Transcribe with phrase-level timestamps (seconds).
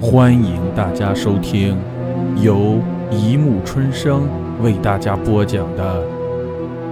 [0.00, 1.76] 欢迎大家收听
[2.40, 4.28] 由一木春生
[4.62, 6.06] 为大家播讲的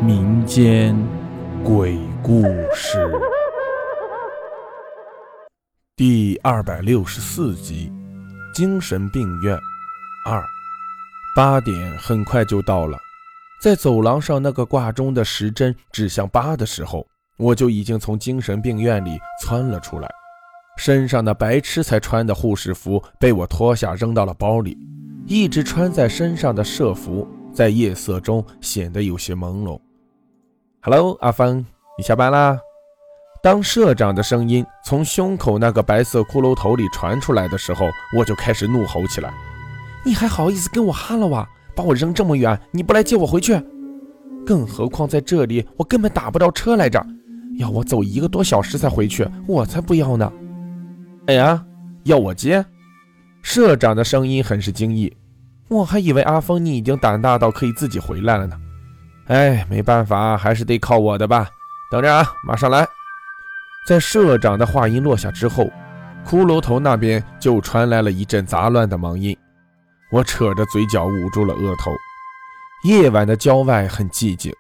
[0.03, 0.96] 民间
[1.62, 2.42] 鬼故
[2.74, 3.08] 事
[5.95, 7.92] 第二百六十四集
[8.53, 9.57] 《精神病院
[10.27, 10.41] 二》。
[11.36, 12.98] 八点很快就到了，
[13.62, 17.07] 在走廊上那个挂钟的时针指向八的时候，
[17.38, 20.11] 我就已经从精神病院里窜了出来。
[20.77, 24.76] 身上的白痴才穿的护士服被我脱下扔到了包里，
[25.26, 29.81] 一直穿在身上的社服在夜色中显得有些朦胧。
[30.82, 31.64] Hello，阿芳，
[31.98, 32.58] 你下班啦？
[33.42, 39.33] 当社长的声音从胸口那个白色骷髅头里传出来的时候，我就开始怒吼起来
[40.05, 41.48] ：“你还好意思跟我哈喽啊？
[41.75, 43.61] 把我扔这么远，你不来接我回去？
[44.45, 47.05] 更何况在这里我根本打不着车来着，
[47.58, 50.33] 要我走一个多小时才回去，我才不要呢！”
[51.27, 51.64] 哎呀，
[52.05, 52.64] 要我接？
[53.42, 55.12] 社长的声音很是惊异，
[55.69, 58.56] 我还以为阿峰你已经胆大到可以自己回来了呢。
[59.27, 61.48] 哎，没办法，还是得靠我的吧。
[61.91, 62.86] 等着啊，马上来。
[63.89, 65.69] 在社长的话音落下之后，
[66.25, 69.36] 骷髅头那边就传来了一阵杂乱的忙音。
[70.12, 71.91] 我扯着嘴角捂住了额头。
[72.84, 74.55] 夜晚的郊外很寂静。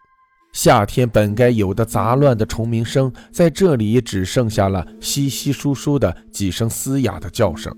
[0.56, 7.70] 夏天本该有的杂乱的虫鸣声，在这里只剩下了稀稀疏疏的几声嘶哑的叫声。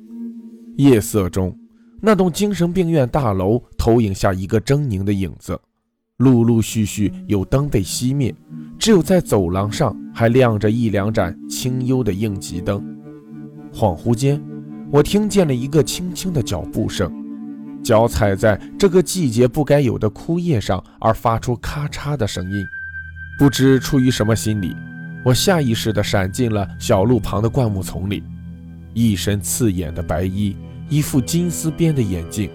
[0.76, 1.52] 夜色中，
[2.00, 5.60] 那栋精神病院大楼投影下一个狰狞的影子，
[6.18, 8.32] 陆陆续续有灯被熄灭，
[8.78, 12.80] 只有在走廊上还亮着一两盏清幽的应急灯。
[13.74, 14.40] 恍惚间，
[14.92, 17.12] 我听见了一个轻轻的脚步声。
[17.88, 22.68] 脚踩在这个季节不该有的枯叶上，而发出咔嚓的声音。
[23.38, 24.76] 不知出于什么心理，
[25.24, 28.22] 我下意识地闪进了小路旁的灌木丛里。
[28.92, 30.54] 一身刺眼的白衣，
[30.90, 32.50] 一副金丝边的眼镜，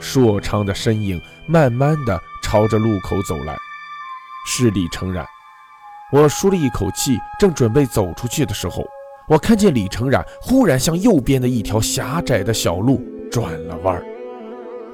[0.00, 3.54] 硕长的身影慢慢地朝着路口走来。
[4.46, 5.26] 是李成染。
[6.10, 8.86] 我舒了一口气，正准备走出去的时候，
[9.28, 14.02] 我看见李成染忽然向右边的一条狭窄的小路转了弯儿。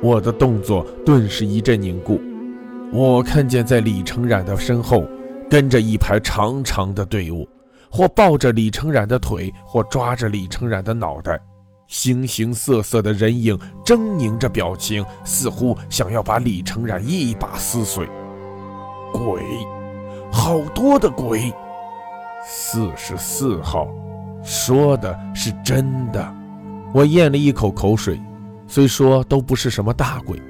[0.02, 2.20] 我的动作顿时一阵凝固，
[2.92, 5.04] 我看见在李成染的身后
[5.48, 7.48] 跟着一排长长的队伍，
[7.90, 11.40] 或抱着李成染的腿，或抓着李成染的脑袋，
[11.86, 18.06] 形形色色的人影狰狞着表情，似乎想要把李成染一把撕碎。
[19.12, 19.42] 鬼，
[20.30, 21.52] 好多的鬼！
[22.46, 23.88] 四十四号，
[24.42, 26.34] 说的是真的。
[26.92, 28.20] 我咽了一口口水。
[28.66, 30.40] 虽说都不是什么大鬼，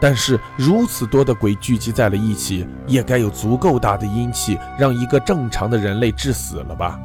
[0.00, 6.98] 但是如此多的鬼聚集在了一起，也该有足够大的阴气，让一个正常的人类致死了吧？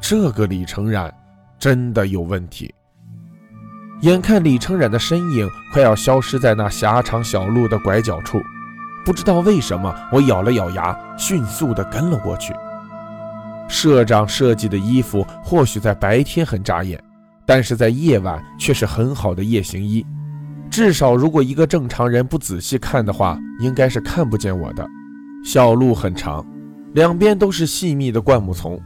[0.00, 1.12] 这个李成染
[1.58, 2.74] 真的有问题。
[4.00, 8.42] 眼看李成染的身影快要消失在那狭长小路的拐角处，
[9.04, 12.52] 不知道为什么，我咬了咬牙，迅速地跟了过去。
[13.68, 17.02] 社长设计的衣服或许在白天很扎眼。
[17.46, 20.04] 但是在夜晚却是很好的夜行衣，
[20.70, 24.86] 至少如果一个正常人不仔细看的话，应该是看不见我的。
[25.44, 26.44] 小路很长，
[26.94, 28.80] 两边都是细密的灌木丛，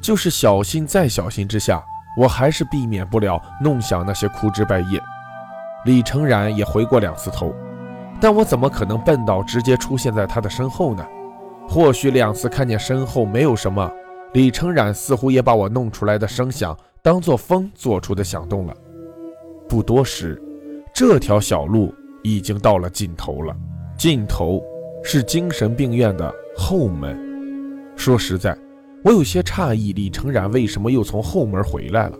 [0.00, 1.82] 就是小心再小心之下，
[2.16, 5.02] 我还是避免不了弄响那些枯枝败叶。
[5.84, 7.52] 李成染也回过两次头，
[8.20, 11.04] 但我怎么可能笨到直接出现在他的身后呢？
[11.68, 13.90] 或许两次看见身后没有什么，
[14.32, 16.76] 李成染似乎也把我弄出来的声响。
[17.06, 18.76] 当做风做出的响动了。
[19.68, 20.42] 不多时，
[20.92, 21.94] 这条小路
[22.24, 23.56] 已经到了尽头了。
[23.96, 24.60] 尽头
[25.04, 27.16] 是精神病院的后门。
[27.94, 28.58] 说实在，
[29.04, 32.18] 我有些诧异，李成染为什么又从后门回来了？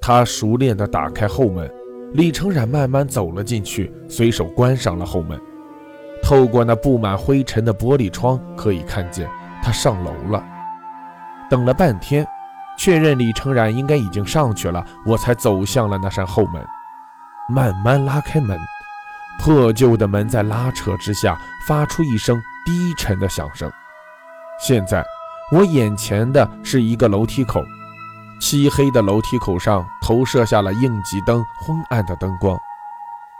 [0.00, 1.70] 他熟练地打开后门，
[2.14, 5.38] 李成染慢慢走了进去，随手关上了后门。
[6.22, 9.28] 透过那布满灰尘的玻璃窗，可以看见
[9.62, 10.42] 他上楼了。
[11.50, 12.26] 等了半天。
[12.78, 16.64] 确认李成染应该已经上去了，我才走向了那扇后门，
[17.50, 18.58] 慢慢拉开门。
[19.40, 23.70] 破旧的门在拉扯之下发出一声低沉的响声。
[24.60, 25.04] 现在
[25.52, 27.62] 我眼前的是一个楼梯口，
[28.40, 32.58] 漆黑的楼梯口上投射下了应急灯昏暗的灯光。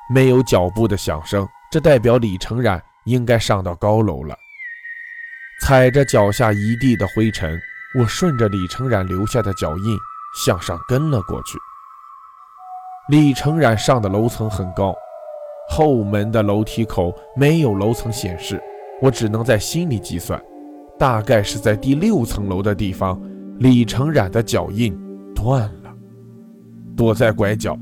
[0.08, 4.37] 没有脚步的响声，这代表李成染应该上到高楼了。
[5.61, 7.61] 踩着脚下一地的灰尘。
[7.96, 9.96] 我顺着李成染留下的脚印
[10.35, 11.58] 向上跟了过去。
[13.08, 14.94] 李成染上的楼层很高，
[15.70, 18.62] 后门的楼梯口没有楼层显示，
[19.00, 20.38] 我只能在心里计算，
[20.99, 23.19] 大概是在第六层楼的地方。
[23.58, 24.96] 李成染的脚印
[25.34, 25.93] 断了，
[26.94, 27.76] 躲在拐角，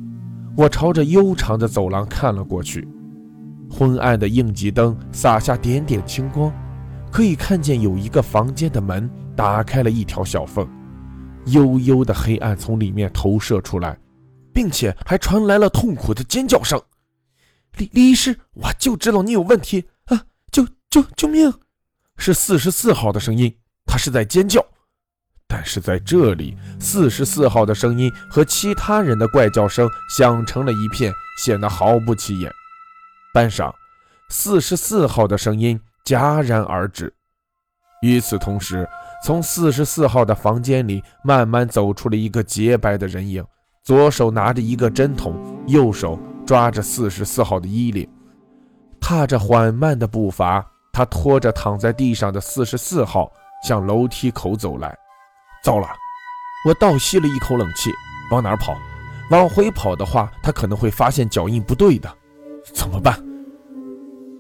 [0.57, 2.89] 我朝着悠长的走廊看了过去，
[3.69, 6.51] 昏暗的应急灯洒下点点青光，
[7.11, 10.67] 可以看见有一个房间的门打开了一条小缝，
[11.47, 13.99] 幽幽的黑暗从里面投射出来，
[14.53, 16.81] 并且还传来了痛苦的尖叫声。
[17.77, 20.25] 李李医师，我就知道你有问题啊！
[20.51, 21.53] 救救救命！
[22.17, 23.55] 是四十四号的声音，
[23.85, 24.65] 他是在尖叫。
[25.47, 32.51] 但是在这里，四十四号的声音和其他人的怪叫声响成了一片，显得毫不起眼。
[33.35, 33.71] 半晌，
[34.31, 37.13] 四十四号的声音戛然而止。
[38.03, 38.89] 与此同时，
[39.25, 43.45] 从四十四号的房间里慢慢走出了一个洁白的人影，
[43.83, 45.35] 左手拿着一个针筒，
[45.67, 48.09] 右手抓着四十四号的衣领，
[49.01, 53.31] 踏着缓慢的步伐，他拖着躺在地上的四十四号
[53.65, 54.97] 向楼梯口走来。
[55.63, 55.89] 糟了！
[56.69, 57.91] 我倒吸了一口冷气，
[58.31, 58.77] 往哪儿跑？
[59.31, 62.09] 往回跑的话，他可能会发现脚印不对的，
[62.73, 63.19] 怎么办？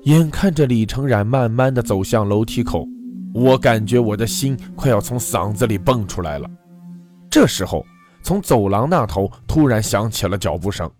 [0.02, 2.87] 眼看着李成冉慢慢的走向楼梯口，
[3.37, 6.49] 我感觉我的心快要从嗓子里蹦出来了。
[7.31, 7.85] 这时候，
[8.23, 10.91] 从走廊那头突然响起了脚步声。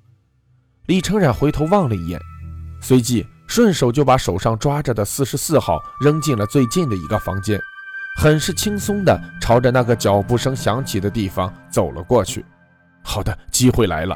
[0.85, 2.21] 李成染回头望了一眼，
[2.83, 7.59] 随即顺手就把手上抓着的四十四号扔进了最近的一个房间。
[8.19, 12.45] 很是轻松地朝着那个脚步声响起的地方走了过去。
[13.03, 14.15] 好的，机会来了！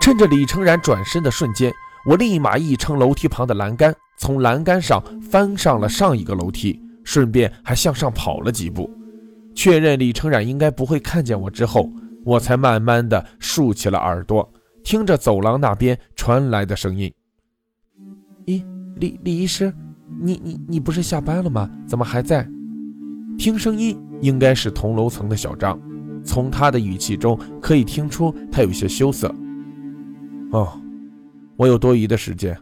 [0.00, 1.70] 趁着李成然转身的瞬间，
[2.06, 8.90] 我立马一撑楼梯旁的栏杆，从栏杆上翻上了上一个楼梯，顺便还向上跑了几步。
[9.54, 11.90] 确认李成冉应该不会看见我之后，
[12.24, 14.50] 我才慢慢的竖起了耳朵，
[14.82, 17.12] 听着走廊那边传来的声音。
[18.46, 18.64] 咦，
[18.96, 19.72] 李李医师，
[20.20, 21.70] 你你你不是下班了吗？
[21.86, 22.48] 怎么还在？
[23.36, 25.80] 听声音应该是同楼层的小张，
[26.24, 29.34] 从他的语气中可以听出他有些羞涩。
[30.52, 30.80] 哦，
[31.56, 32.56] 我有多余的时间，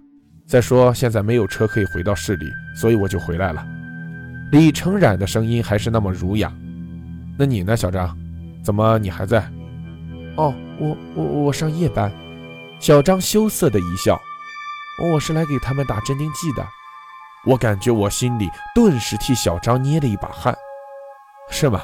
[0.46, 3.64] 再说现在没有车可以回到市里，所以我就回来了。
[4.50, 6.52] 李成染的声音还是那么儒雅。
[7.38, 8.16] 那你呢，小张？
[8.62, 9.38] 怎么你还在？
[10.36, 12.10] 哦，我我我上夜班。
[12.80, 14.20] 小张羞涩的一笑，
[15.12, 16.66] 我是来给他们打镇定剂的。
[17.46, 20.54] 我感觉我心里顿时替小张捏了一把汗，
[21.50, 21.82] 是吗？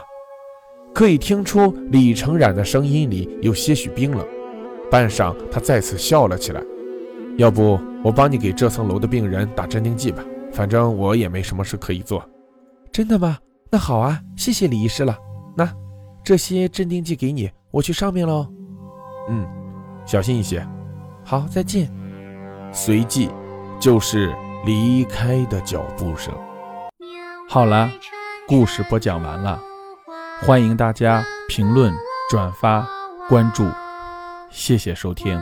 [0.94, 4.26] 可以听出李成染的声音里有些许冰冷。
[4.90, 6.62] 半晌，他再次笑了起来。
[7.36, 12.26] 要不我帮你给这层楼的病人打镇定剂吧，反正我也没什么事可以做。
[12.96, 13.36] 真的吗？
[13.70, 15.14] 那好啊，谢谢李医师了。
[15.54, 15.70] 那
[16.24, 18.50] 这些镇定剂给你，我去上面喽。
[19.28, 19.46] 嗯，
[20.06, 20.66] 小心一些。
[21.22, 21.92] 好，再见。
[22.72, 23.28] 随即
[23.78, 24.34] 就是。
[24.64, 26.34] 离开的脚步声。
[27.48, 27.88] 好了，
[28.48, 29.60] 故事播讲完了，
[30.40, 31.94] 欢迎大家评论、
[32.28, 32.88] 转发、
[33.28, 33.64] 关注，
[34.50, 35.40] 谢谢收听。